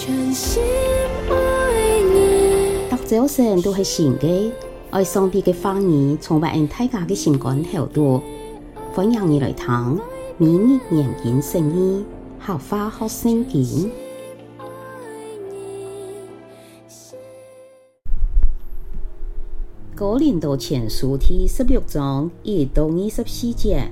[0.00, 0.62] 全心
[1.28, 2.88] 爱你。
[2.88, 4.50] 大早晨都是新的，
[4.88, 8.22] 爱上帝的话语，充满大家的心肝头度。
[8.94, 10.00] 欢迎你来听，
[10.38, 12.06] 明日研经圣经，
[12.38, 13.90] 好花好圣经。
[19.94, 23.86] 哥林多前书第十六章一到二十四节，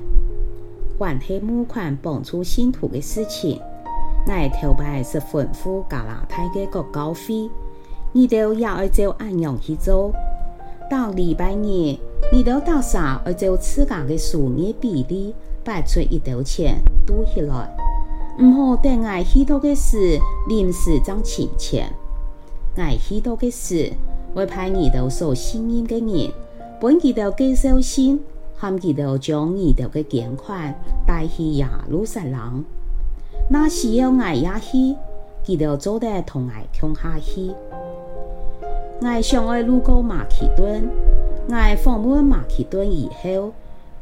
[0.98, 3.60] 还系募款帮助信徒的事情。
[4.28, 7.50] 我头摆是吩咐加拉太的各教会，
[8.12, 10.12] 你哋也要照按样去做。
[10.90, 11.96] 到礼拜日，
[12.30, 16.76] 你哋到啥要照自家的数额比例摆出一刀钱，
[17.06, 17.74] 赌起来，
[18.38, 21.90] 唔好等我许多的事临时涨钱钱。
[22.76, 23.90] 爱许多的事
[24.34, 26.30] 会派你哋所信任的人，
[26.78, 28.20] 本佢哋介绍信，
[28.54, 30.74] 喊佢哋将你哋的捐款
[31.06, 32.62] 带去耶路撒冷。
[33.50, 34.94] 那需要我也去，
[35.42, 37.50] 记得做得同我共下去。
[39.00, 40.86] 我想爱路过马其顿，
[41.48, 43.52] 我访问马其顿以后，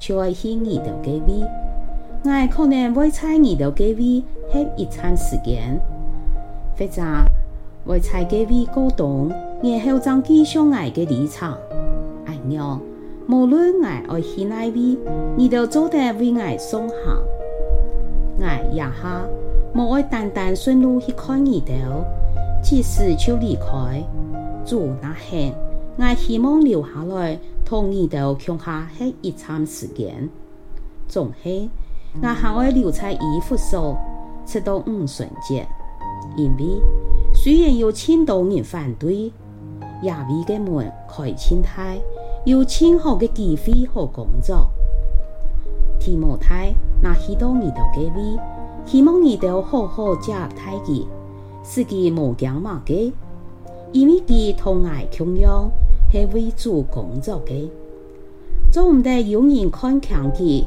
[0.01, 1.45] 就会去二条街尾。
[2.25, 5.81] 我可能会在二条街尾歇一餐时间，
[6.77, 7.03] 或者
[7.87, 9.29] 会在街尾过冬，
[9.63, 11.57] 然后再继续我的旅程。
[12.25, 12.81] 哎哟，
[13.29, 14.99] 无论我爱去哪里，
[15.37, 16.97] 你都做得为我送行。
[18.43, 19.23] 爱也哈，
[19.77, 21.75] 无爱单单顺路去看你哋，
[22.63, 24.03] 其实就离开。
[24.65, 25.53] 主那行，
[25.99, 30.31] 我希望留下来同你哋共下喺一餐时间。
[31.07, 31.69] 总系
[32.23, 33.95] 我还会留在以弗所，
[34.47, 35.67] 直到五旬节。
[36.39, 36.81] 因为
[37.35, 39.31] 虽然有千多人反对，
[40.05, 41.99] 亚威嘅门开千开，
[42.47, 44.71] 有千好嘅机会和工作。
[46.01, 48.41] 提摩太那许多你哋嘅位，
[48.87, 51.07] 希望你哋好好加入太极，
[51.65, 53.13] 使佢无惊无忌。
[53.93, 55.71] 因为佢同爱同样
[56.13, 57.71] 系为主工作的，
[58.71, 60.65] 总唔得有人看强佢，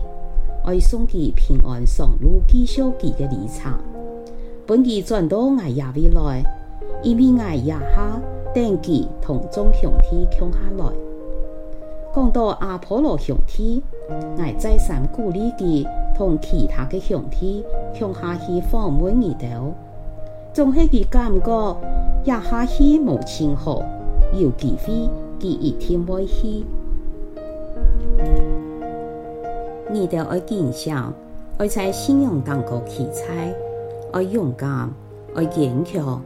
[0.66, 3.72] 爱送佢平安上路继续佢嘅旅程。
[4.66, 6.44] 本佢转到我也未来，
[7.04, 8.22] 因为我也下
[8.54, 10.86] 等佢同中兄弟共下来。
[12.16, 15.86] 讲到阿婆罗兄弟，我再三鼓励佢
[16.16, 17.64] 同其他嘅兄弟
[17.98, 19.74] 共下去访问二岛。
[20.54, 21.78] 总系佢感觉
[22.26, 23.84] 也下去无前后，
[24.34, 24.94] 有机会
[25.40, 26.66] 佢一定会去。
[29.92, 31.14] 你哋爱坚强，
[31.58, 33.54] 爱在信仰当中起彩，
[34.12, 34.90] 爱勇敢，
[35.36, 36.22] 爱坚强。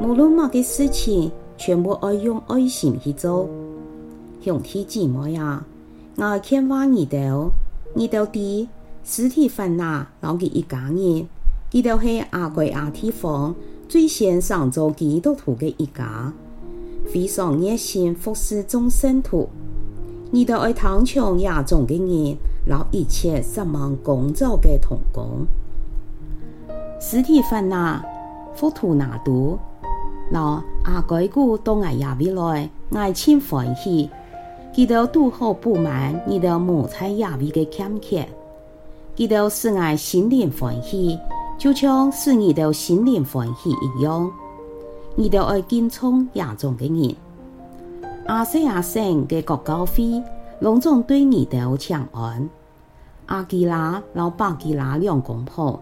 [0.00, 3.48] 无论乜嘅事情，全部爱用爱心去做。
[4.42, 5.64] 兄弟姊妹啊，
[6.16, 7.50] 我劝话你哋，
[7.94, 8.66] 你哋啲
[9.04, 11.26] 实体分哪，老佢一家人。
[11.70, 13.54] 佢哋系阿贵阿地方
[13.88, 16.32] 最先上做基督徒嘅一家，
[17.12, 19.48] 非常热心服侍众圣徒。
[20.32, 25.46] 你哋爱唐强亚种嘅人，捞一切什么工作嘅同工。
[27.00, 28.04] 实体分哪，
[28.54, 29.58] 福图拿督，
[30.30, 34.10] 捞阿贵古都爱亚未来，爱亲欢喜。
[34.74, 38.28] 佢哋都好不满，你哋无采亚未嘅欠缺，
[39.20, 41.18] 佢哋是爱心灵欢喜。
[41.58, 44.32] 就像是你的心灵欢喜一样，
[45.14, 47.14] 你都爱敬重亚种的人。
[48.28, 50.22] 亚细亚省嘅国教会
[50.60, 52.48] 隆重对你都请安。
[53.26, 55.78] 阿基拉、老巴基拉两公婆，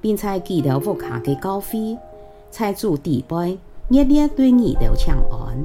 [0.00, 1.98] 并在基督福卡嘅教会，
[2.48, 3.58] 在主地位
[3.88, 5.62] 热烈对你都请安。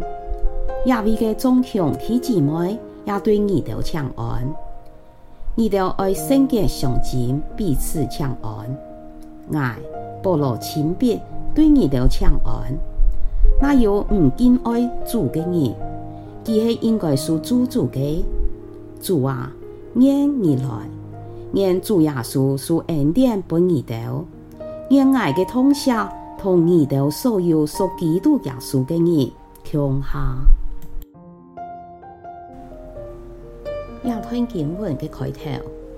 [0.88, 4.54] 亚威嘅众兄弟姊妹也对你都请安。
[5.60, 9.60] 你都爱圣洁相近，彼此请安。
[9.60, 9.76] 爱
[10.22, 11.20] 保罗亲笔
[11.56, 12.78] 对你都请安，
[13.60, 15.74] 那有唔敬爱主嘅人，
[16.44, 18.24] 其实应该是主主嘅。
[19.02, 19.52] 主啊，
[19.96, 20.64] 愿你来，
[21.54, 24.24] 愿主耶稣受恩典本你都，
[24.92, 26.08] 愿爱嘅同享
[26.38, 29.32] 同你都所有属基督耶稣嘅人
[29.72, 30.38] 共下。
[34.04, 35.50] 亚吞经文嘅开头，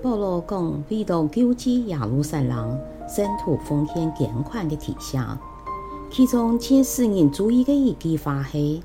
[0.02, 2.78] 保罗讲为到救济耶路撒冷。
[3.08, 5.36] 圣徒奉献捐款的题项，
[6.12, 8.80] 其中请世人注意的一句话系：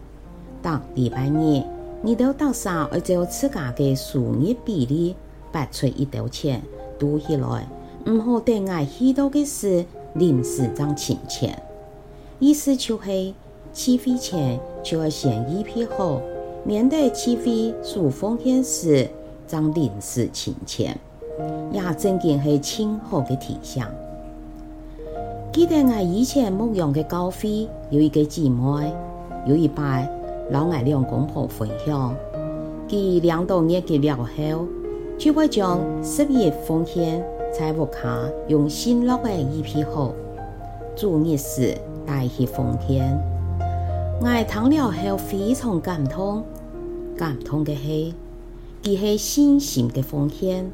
[0.64, 1.64] 当礼拜日，
[2.02, 5.16] 你都到啥而就自家嘅数额比例
[5.52, 6.60] 拨出一刀钱，
[6.98, 7.68] 赌起来，
[8.08, 9.86] 唔好等爱许多嘅事
[10.16, 11.62] 临时涨钱钱。
[12.40, 13.34] 意思就是，
[13.72, 16.20] 起飞前就要先预备好，
[16.68, 19.08] 免得起飞数奉献时
[19.46, 20.98] 涨临时钱钱，
[21.72, 23.88] 也真嘅系亲好嘅题项。
[25.54, 28.92] 记得我以前牧养的高飞有一个姊妹，
[29.46, 30.10] 有一摆
[30.50, 32.16] 老爱两公婆分享，
[32.90, 34.66] 佢两到日嘅了后，
[35.20, 37.24] 就会将十一奉献
[37.56, 40.12] 在屋下用新落嘅一批好，
[40.96, 41.78] 主日时
[42.08, 43.16] 带去奉献。
[44.22, 46.42] 我听了后非常感动，
[47.18, 48.14] 感动嘅系，
[48.84, 50.72] 佢系信心嘅奉献，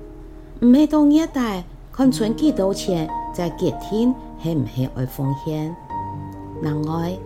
[0.62, 5.76] 唔系到日代看存几多钱在决定系唔系爱奉献。
[6.62, 7.18] 另外，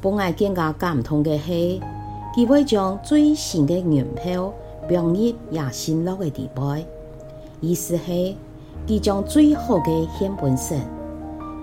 [0.00, 1.80] 不爱更加感动嘅系，
[2.34, 4.52] 佢会将最新嘅元票
[4.88, 5.14] 放入
[5.50, 6.86] 也新落嘅地位，
[7.60, 8.36] 意思系
[8.86, 10.80] 佢将最好嘅献本身，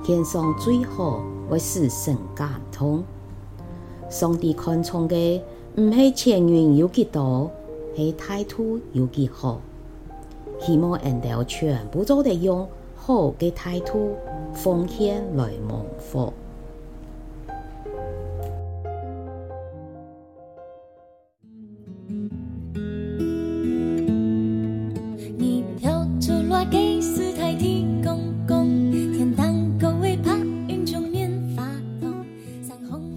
[0.06, 3.04] 献上最好会使神感动。
[4.10, 5.42] 上帝看重嘅
[5.80, 7.50] 唔系钱银有几多，
[7.96, 9.62] 系态度有几好。
[10.60, 12.68] 希望人哋全部都得用
[12.98, 14.12] 好嘅态度
[14.54, 16.34] 奉献来蒙福。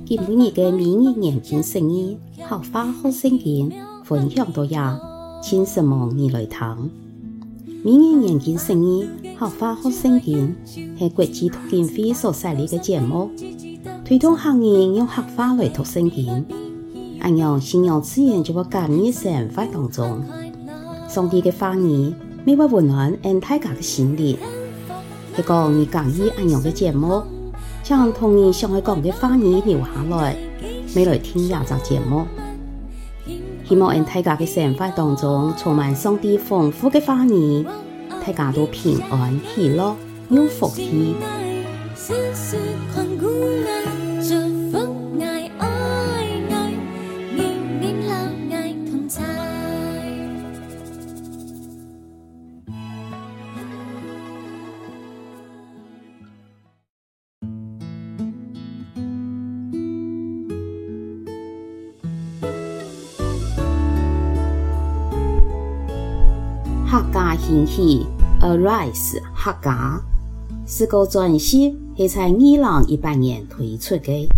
[0.04, 2.18] 今年嘅明日眼睛生意，
[2.52, 3.72] 客话好生意，
[4.04, 5.00] 分享到呀，
[5.42, 6.90] 请什么你来听。
[7.82, 9.08] 明日眼镜生意，
[9.38, 10.46] 客话好生意，
[10.98, 13.30] 系国际读经会所设立嘅节目，
[14.04, 16.44] 推动客人用客话来读圣经。
[17.20, 20.22] 按样信仰自然就会感染生活当中，
[21.08, 22.12] 上帝嘅话语，
[22.44, 24.36] 每位温暖俺大家嘅心灵。
[25.34, 27.22] 系讲你讲意按样嘅节目。
[27.82, 30.36] 将同你想要讲嘅话语留下来，
[30.94, 32.26] 未来听下集节目。
[33.72, 37.64] 希望喺大家的生活当中充满上帝丰富的话语，
[38.20, 39.96] 大家都平安喜乐
[40.28, 41.16] 有福气。
[66.92, 68.04] 客家兴起
[68.42, 69.98] ，Arise 客家，
[70.66, 74.28] 是个专辑系在二零一八年推出的。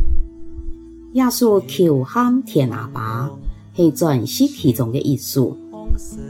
[1.15, 3.29] 耶稣口喊天阿爸，
[3.75, 5.57] 系专辑其中的一首，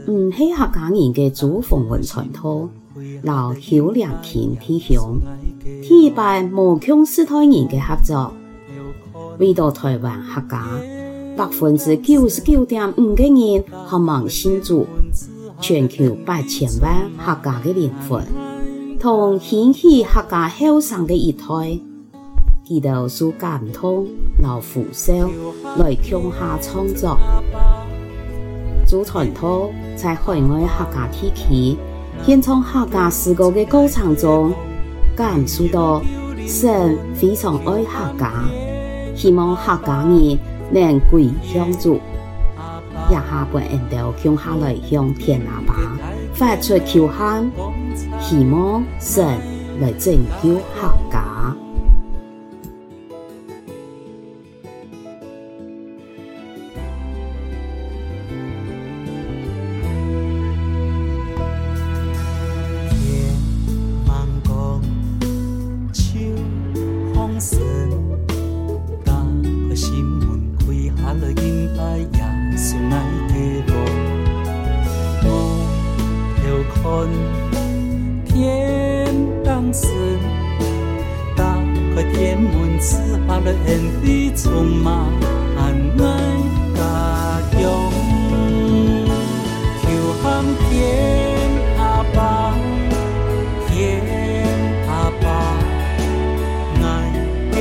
[0.07, 2.71] 唔系客家人的祖风文传统，
[3.21, 5.19] 老邱良勤弟兄，
[5.83, 8.33] 第一摆无穷世代人嘅合作，
[9.37, 10.65] 为到台湾客家
[11.37, 14.87] 百分之九十九点五嘅人渴望信主。
[15.59, 18.23] 全球八千万客家的灵魂，
[18.99, 21.45] 同兴起客家后生的一代，
[22.67, 24.05] 佢哋受感通、
[24.41, 25.13] 老扶手
[25.77, 27.17] 来共下创作。
[28.85, 31.77] 祖传土在海外客家地区，
[32.23, 34.53] 献唱客家诗歌的过程中，
[35.15, 36.01] 感受到
[36.45, 38.31] 神非常爱客家，
[39.15, 40.37] 希望客家人
[40.71, 41.99] 能归向主。
[43.09, 45.75] 也下半人都向下来向天阿爸
[46.33, 47.49] 发出求喊，
[48.19, 49.23] 希望神
[49.79, 50.94] 来拯救客
[82.79, 83.69] 此爱的恩
[84.03, 84.93] 师，充满
[85.57, 87.63] 爱的力量。
[89.81, 89.83] 求
[90.21, 90.23] 含
[90.69, 90.71] 天
[91.77, 91.81] 阿
[92.13, 92.17] 爸，
[93.67, 93.73] 天
[94.87, 94.89] 阿
[95.21, 95.25] 爸，
[96.81, 96.83] 爱
[97.51, 97.55] 的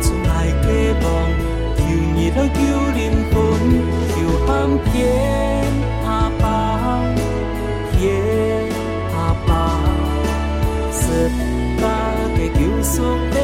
[0.00, 0.30] 出爱
[0.62, 0.66] 的
[1.02, 1.04] 望，
[1.76, 1.78] 求
[2.14, 2.58] 你多救
[2.94, 3.00] 灵
[3.30, 3.34] 魂。
[4.08, 4.14] 求
[4.46, 4.48] 含
[4.92, 4.92] 天
[6.06, 6.08] 阿
[6.40, 6.44] 爸，
[7.92, 7.98] 天
[9.14, 9.50] 阿爸，
[10.92, 11.00] 失
[11.80, 11.82] 败
[12.36, 13.39] 的求索。